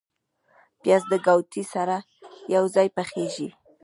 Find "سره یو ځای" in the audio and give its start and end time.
1.73-2.87